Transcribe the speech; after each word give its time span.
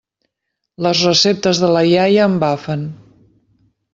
Les 0.85 1.01
receptes 1.07 1.61
de 1.65 1.69
la 1.77 1.85
iaia 1.91 2.25
embafen. 2.31 2.89